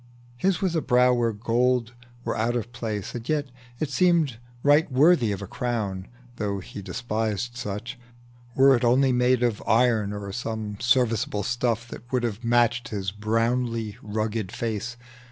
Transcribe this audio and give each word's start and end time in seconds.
His 0.35 0.63
was 0.63 0.75
a 0.75 0.81
brow 0.81 1.13
where 1.13 1.31
gold 1.31 1.93
were 2.25 2.35
out 2.35 2.55
of 2.55 2.71
place, 2.71 3.13
And 3.13 3.29
yet 3.29 3.49
it 3.79 3.91
seemed 3.91 4.39
right 4.63 4.91
worthy 4.91 5.31
of 5.31 5.43
a 5.43 5.47
crown, 5.47 6.07
(Though 6.37 6.57
he 6.57 6.81
despised 6.81 7.55
such,) 7.55 7.99
were 8.55 8.75
it 8.75 8.83
only 8.83 9.11
made 9.11 9.43
Of 9.43 9.61
iron, 9.67 10.11
or 10.11 10.31
some 10.31 10.79
serviceable 10.79 11.43
stuff 11.43 11.87
That 11.89 12.11
would 12.11 12.23
have 12.23 12.43
matched 12.43 12.87
his 12.87 13.13
sinewy, 13.23 13.95
brown 14.01 14.47
face. 14.47 14.97